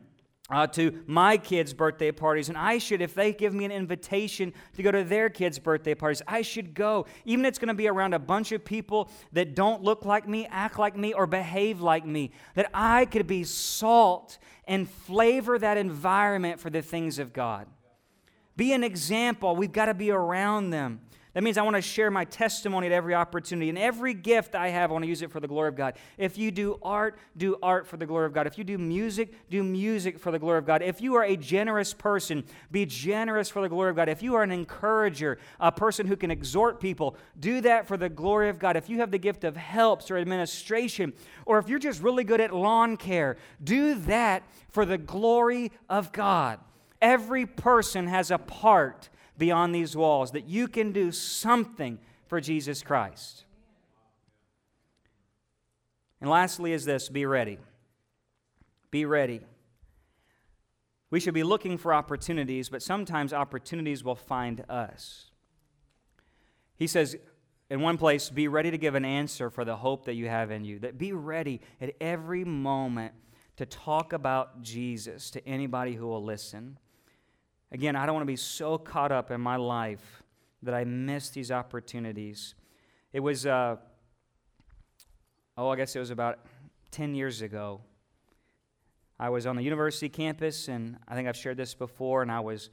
[0.51, 4.55] uh, to my kids' birthday parties, and I should, if they give me an invitation
[4.77, 7.07] to go to their kids' birthday parties, I should go.
[7.27, 10.27] Even if it's going to be around a bunch of people that don't look like
[10.27, 15.59] me, act like me, or behave like me, that I could be salt and flavor
[15.59, 17.67] that environment for the things of God.
[18.57, 19.55] Be an example.
[19.55, 21.01] We've got to be around them.
[21.35, 23.69] That means I want to share my testimony at every opportunity.
[23.69, 25.95] And every gift I have, I want to use it for the glory of God.
[26.17, 28.47] If you do art, do art for the glory of God.
[28.47, 30.83] If you do music, do music for the glory of God.
[30.83, 34.09] If you are a generous person, be generous for the glory of God.
[34.09, 38.09] If you are an encourager, a person who can exhort people, do that for the
[38.09, 38.77] glory of God.
[38.77, 41.13] If you have the gift of helps or administration,
[41.45, 46.11] or if you're just really good at lawn care, do that for the glory of
[46.13, 46.59] God.
[47.01, 49.09] Every person has a part
[49.39, 53.45] beyond these walls, that you can do something for Jesus Christ.
[56.21, 57.59] And lastly, is this be ready.
[58.91, 59.41] Be ready.
[61.11, 65.31] We should be looking for opportunities, but sometimes opportunities will find us.
[66.77, 67.17] He says
[67.71, 70.51] in one place, be ready to give an answer for the hope that you have
[70.51, 70.79] in you.
[70.79, 73.13] That be ready at every moment
[73.57, 76.79] to talk about Jesus to anybody who will listen.
[77.71, 80.23] Again, I don't want to be so caught up in my life
[80.63, 82.55] that I miss these opportunities.
[83.13, 83.77] It was, uh,
[85.57, 86.39] oh, I guess it was about
[86.91, 87.81] 10 years ago.
[89.21, 92.41] I was on the university campus, and I think I've shared this before, and I
[92.41, 92.71] was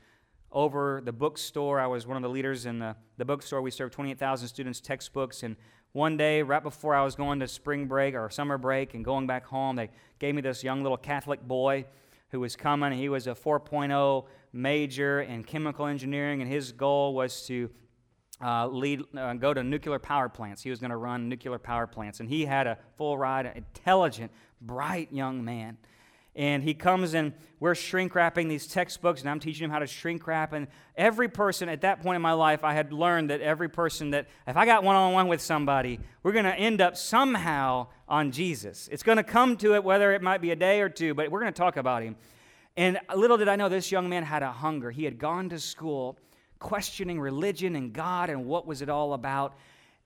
[0.51, 1.79] over the bookstore.
[1.79, 3.61] I was one of the leaders in the, the bookstore.
[3.61, 5.55] We served 28,000 students textbooks, and
[5.91, 9.27] one day, right before I was going to spring break or summer break and going
[9.27, 11.85] back home, they gave me this young little Catholic boy
[12.31, 12.91] who was coming.
[12.91, 17.69] He was a 4.0 major in chemical engineering, and his goal was to
[18.43, 20.61] uh, lead, uh, go to nuclear power plants.
[20.61, 22.19] He was going to run nuclear power plants.
[22.19, 25.77] And he had a full ride, intelligent, bright young man.
[26.37, 29.87] And he comes and we're shrink wrapping these textbooks, and I'm teaching him how to
[29.87, 30.51] shrink wrap.
[30.51, 34.09] And every person at that point in my life, I had learned that every person
[34.09, 37.87] that, if I got one on one with somebody, we're going to end up somehow
[38.09, 38.89] on Jesus.
[38.91, 41.31] It's going to come to it, whether it might be a day or two, but
[41.31, 42.17] we're going to talk about him.
[42.77, 44.91] And little did I know this young man had a hunger.
[44.91, 46.17] He had gone to school
[46.59, 49.55] questioning religion and God and what was it all about.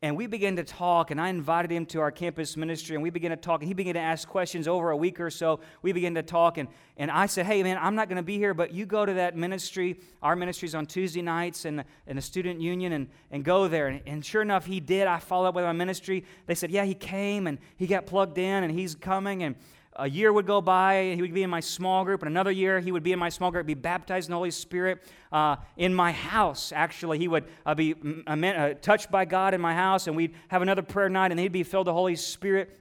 [0.01, 3.09] and we began to talk and i invited him to our campus ministry and we
[3.09, 5.59] began to talk and he began to ask questions over a week or so.
[5.81, 8.37] We began to talk and, and i said hey man i'm not going to be
[8.37, 9.99] here but you go to that ministry.
[10.21, 13.87] Our ministry's on tuesday nights and, in the student union and, and go there.
[13.87, 15.05] And, and sure enough he did.
[15.07, 16.23] I followed up with my ministry.
[16.45, 19.55] They said yeah he came and he got plugged in and he's coming and
[19.99, 22.79] a year would go by, he would be in my small group, and another year
[22.79, 25.93] he would be in my small group, be baptized in the Holy Spirit uh, in
[25.93, 26.71] my house.
[26.75, 30.61] Actually, he would uh, be uh, touched by God in my house, and we'd have
[30.61, 32.79] another prayer night, and he'd be filled with the Holy Spirit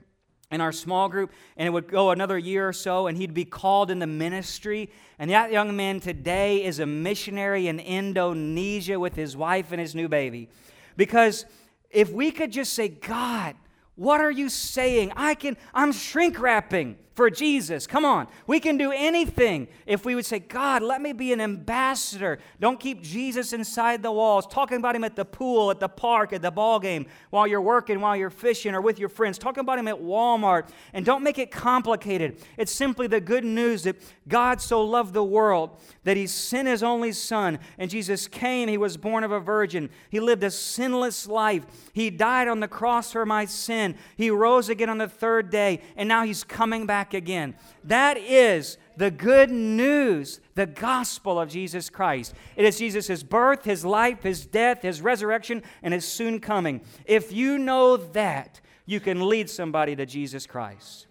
[0.51, 3.45] in our small group, and it would go another year or so, and he'd be
[3.45, 4.91] called in the ministry.
[5.19, 9.95] And that young man today is a missionary in Indonesia with his wife and his
[9.95, 10.49] new baby.
[10.97, 11.45] Because
[11.91, 13.57] if we could just say, God,
[13.95, 15.13] what are you saying?
[15.17, 17.89] I can, I'm shrink wrapping for Jesus.
[17.89, 18.29] Come on.
[18.47, 22.39] We can do anything if we would say, God, let me be an ambassador.
[22.61, 26.33] Don't keep Jesus inside the walls, talking about him at the pool, at the park,
[26.33, 29.37] at the ball game, while you're working, while you're fishing, or with your friends.
[29.37, 30.69] Talking about him at Walmart.
[30.93, 32.39] And don't make it complicated.
[32.57, 33.97] It's simply the good news that
[34.29, 35.71] God so loved the world
[36.05, 37.59] that he sent his only son.
[37.79, 38.69] And Jesus came.
[38.69, 39.91] He was born of a virgin.
[40.09, 41.67] He lived a sinless life.
[41.93, 43.97] He died on the cross for my sin.
[44.17, 45.81] He rose again on the third day.
[45.97, 47.55] And now he's coming back back again.
[47.85, 52.35] That is the good news, the gospel of Jesus Christ.
[52.57, 56.83] It is Jesus' birth, his life, his death, his resurrection, and his soon coming.
[57.07, 61.07] If you know that, you can lead somebody to Jesus Christ.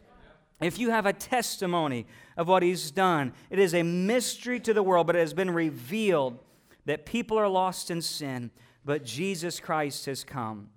[0.60, 4.84] If you have a testimony of what he's done, it is a mystery to the
[4.84, 6.40] world, but it has been revealed
[6.86, 8.50] that people are lost in sin,
[8.84, 10.70] but Jesus Christ has come.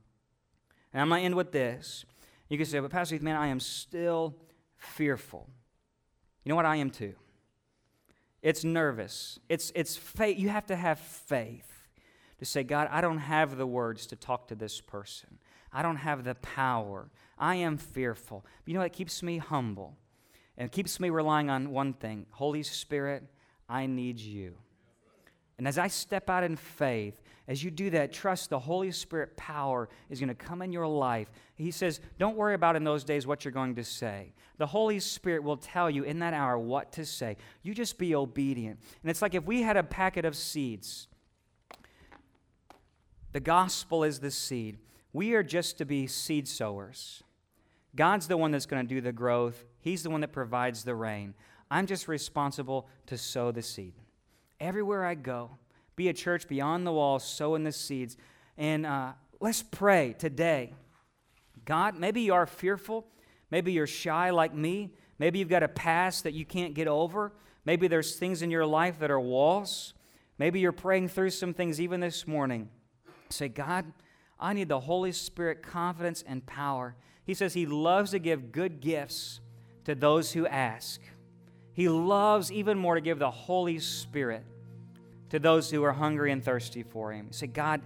[0.93, 2.05] And I'm going to end with this.
[2.51, 4.35] You can say, but Pastor Heath, man, I am still
[4.81, 5.49] fearful.
[6.45, 7.15] You know what I am too?
[8.43, 9.39] It's nervous.
[9.49, 10.39] It's, it's faith.
[10.39, 11.71] You have to have faith
[12.39, 15.39] to say, God, I don't have the words to talk to this person.
[15.73, 17.11] I don't have the power.
[17.39, 18.45] I am fearful.
[18.65, 19.97] But you know what keeps me humble?
[20.57, 23.25] And keeps me relying on one thing Holy Spirit,
[23.69, 24.55] I need you.
[25.59, 29.37] And as I step out in faith, as you do that, trust the Holy Spirit
[29.37, 31.31] power is going to come in your life.
[31.57, 34.35] He says, Don't worry about in those days what you're going to say.
[34.59, 37.37] The Holy Spirit will tell you in that hour what to say.
[37.63, 38.79] You just be obedient.
[39.03, 41.09] And it's like if we had a packet of seeds,
[43.33, 44.79] the gospel is the seed.
[45.13, 47.23] We are just to be seed sowers.
[47.97, 50.95] God's the one that's going to do the growth, He's the one that provides the
[50.95, 51.35] rain.
[51.71, 53.95] I'm just responsible to sow the seed
[54.61, 55.51] everywhere I go.
[56.01, 58.17] Be a church beyond the walls, sowing the seeds.
[58.57, 60.73] And uh, let's pray today.
[61.67, 63.07] God, maybe you are fearful.
[63.51, 64.95] Maybe you're shy like me.
[65.19, 67.35] Maybe you've got a past that you can't get over.
[67.67, 69.93] Maybe there's things in your life that are walls.
[70.39, 72.71] Maybe you're praying through some things even this morning.
[73.29, 73.85] Say, God,
[74.39, 76.97] I need the Holy Spirit confidence and power.
[77.25, 79.41] He says He loves to give good gifts
[79.85, 80.99] to those who ask.
[81.75, 84.47] He loves even more to give the Holy Spirit
[85.31, 87.33] to those who are hungry and thirsty for Him.
[87.33, 87.81] Say, God,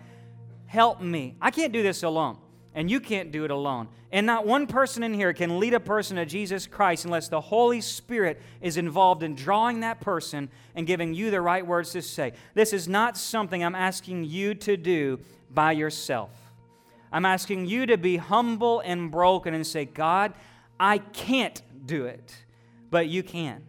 [0.66, 1.37] help me.
[1.40, 2.38] I can't do this alone,
[2.74, 3.88] and you can't do it alone.
[4.11, 7.40] And not one person in here can lead a person to Jesus Christ unless the
[7.40, 12.02] Holy Spirit is involved in drawing that person and giving you the right words to
[12.02, 12.33] say.
[12.54, 16.30] This is not something I'm asking you to do by yourself.
[17.11, 20.33] I'm asking you to be humble and broken and say, God,
[20.78, 22.35] I can't do it,
[22.90, 23.64] but you can.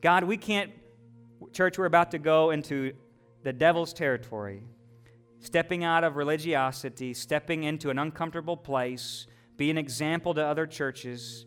[0.00, 0.72] God, we can't,
[1.52, 2.92] church, we're about to go into
[3.42, 4.62] the devil's territory,
[5.40, 11.46] stepping out of religiosity, stepping into an uncomfortable place, be an example to other churches.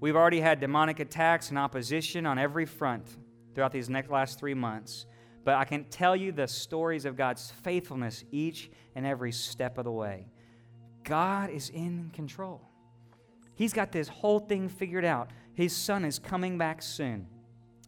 [0.00, 3.06] We've already had demonic attacks and opposition on every front
[3.54, 5.06] throughout these next last three months.
[5.44, 9.84] But I can tell you the stories of God's faithfulness each and every step of
[9.84, 10.26] the way.
[11.04, 12.62] God is in control.
[13.54, 15.30] He's got this whole thing figured out.
[15.54, 17.26] His son is coming back soon.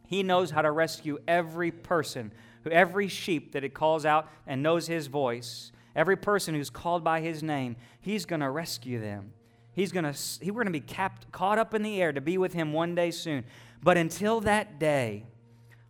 [0.07, 2.31] He knows how to rescue every person,
[2.69, 7.19] every sheep that it calls out and knows his voice, every person who's called by
[7.19, 7.75] his name.
[7.99, 9.33] He's going to rescue them.
[9.73, 12.37] He's going to, we're going to be capped, caught up in the air to be
[12.37, 13.43] with him one day soon.
[13.83, 15.25] But until that day,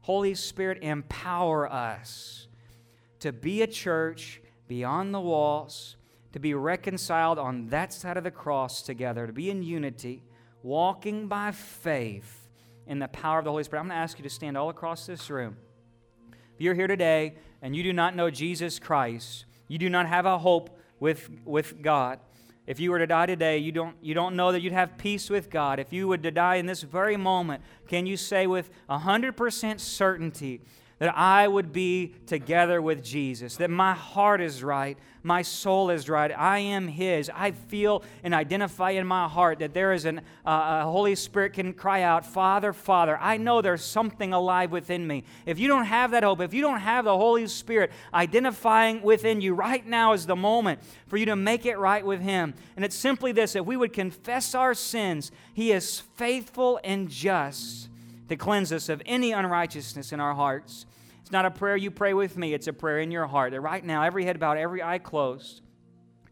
[0.01, 2.47] Holy Spirit, empower us
[3.19, 5.95] to be a church beyond the walls,
[6.33, 10.23] to be reconciled on that side of the cross together, to be in unity,
[10.63, 12.46] walking by faith
[12.87, 13.81] in the power of the Holy Spirit.
[13.81, 15.57] I'm going to ask you to stand all across this room.
[16.55, 20.25] If you're here today and you do not know Jesus Christ, you do not have
[20.25, 22.19] a hope with, with God.
[22.65, 25.29] If you were to die today, you don't, you don't know that you'd have peace
[25.29, 25.79] with God.
[25.79, 30.61] If you were to die in this very moment, can you say with 100% certainty
[30.99, 36.09] that I would be together with Jesus, that my heart is right, my soul is
[36.09, 37.29] right, I am His.
[37.33, 41.53] I feel and identify in my heart that there is an, uh, a Holy Spirit
[41.53, 43.17] can cry out, Father, Father.
[43.19, 45.23] I know there's something alive within me.
[45.45, 49.41] If you don't have that hope, if you don't have the Holy Spirit identifying within
[49.41, 52.53] you, right now is the moment for you to make it right with Him.
[52.75, 57.89] And it's simply this if we would confess our sins, He is faithful and just
[58.29, 60.85] to cleanse us of any unrighteousness in our hearts.
[61.21, 63.51] It's not a prayer you pray with me, it's a prayer in your heart.
[63.51, 65.61] That right now, every head bowed, every eye closed,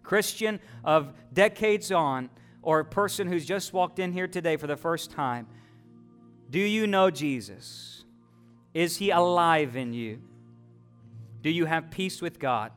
[0.04, 2.30] Christian of decades on,
[2.62, 5.48] or a person who's just walked in here today for the first time,
[6.50, 8.04] do you know Jesus?
[8.74, 10.22] Is he alive in you?
[11.42, 12.72] Do you have peace with God?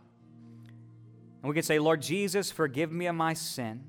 [1.42, 3.84] And we can say, Lord Jesus, forgive me of my sin.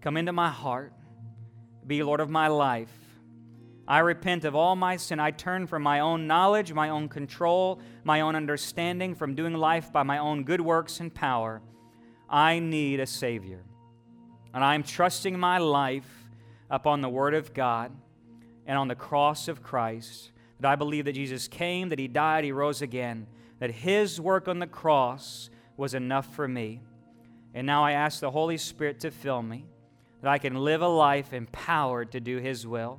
[0.00, 0.92] Come into my heart.
[1.86, 2.92] Be Lord of my life.
[3.88, 5.20] I repent of all my sin.
[5.20, 9.92] I turn from my own knowledge, my own control, my own understanding, from doing life
[9.92, 11.62] by my own good works and power.
[12.28, 13.62] I need a Savior.
[14.52, 16.28] And I am trusting my life
[16.68, 17.92] upon the Word of God
[18.66, 20.32] and on the cross of Christ.
[20.58, 23.28] That I believe that Jesus came, that He died, He rose again,
[23.60, 26.80] that His work on the cross was enough for me.
[27.54, 29.66] And now I ask the Holy Spirit to fill me,
[30.22, 32.98] that I can live a life empowered to do His will.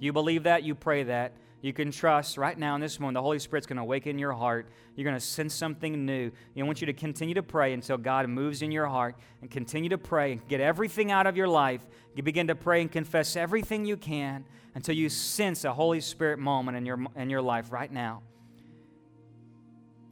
[0.00, 1.32] You believe that, you pray that.
[1.62, 4.32] You can trust right now in this moment, the Holy Spirit's going to awaken your
[4.32, 4.66] heart.
[4.96, 6.32] You're going to sense something new.
[6.58, 9.90] I want you to continue to pray until God moves in your heart and continue
[9.90, 11.86] to pray and get everything out of your life.
[12.14, 16.38] You begin to pray and confess everything you can until you sense a Holy Spirit
[16.38, 18.22] moment in your, in your life right now.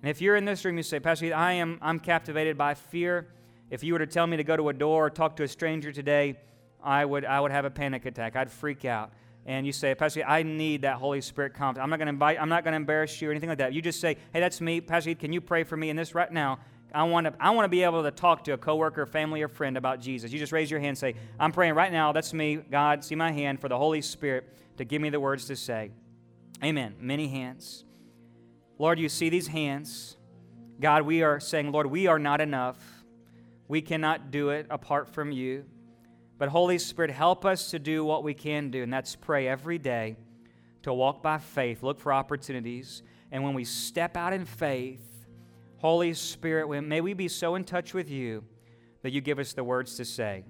[0.03, 3.27] And if you're in this room, you say, Pastor, I am I'm captivated by fear.
[3.71, 5.49] If you were to tell me to go to a door or talk to a
[5.49, 6.37] stranger today,
[6.83, 8.37] I would, I would have a panic attack.
[8.37, 9.13] I'd freak out
[9.49, 11.83] and you say, Pastor, I need that Holy Spirit confidence.
[11.83, 13.73] I'm not going to invite, I'm not going to embarrass you or anything like that.
[13.73, 15.15] You just say, Hey, that's me, Pastor.
[15.15, 16.59] Can you pray for me in this right now?
[16.93, 19.49] I want to I want to be able to talk to a coworker, family, or
[19.49, 20.33] friend about Jesus.
[20.33, 22.13] You just raise your hand and say, I'm praying right now.
[22.13, 22.57] That's me.
[22.57, 25.93] God, see my hand for the Holy Spirit to give me the words to say.
[26.63, 26.97] Amen.
[27.01, 27.85] Many hands.
[28.79, 30.19] Lord, you see these hands.
[30.79, 32.79] God, we are saying, Lord, we are not enough.
[33.67, 35.65] We cannot do it apart from you.
[36.39, 39.79] But Holy Spirit, help us to do what we can do, and that's pray every
[39.79, 40.17] day
[40.83, 43.03] to walk by faith, look for opportunities.
[43.33, 45.27] And when we step out in faith,
[45.79, 48.45] Holy Spirit, may we be so in touch with you
[49.03, 50.45] that you give us the words to say.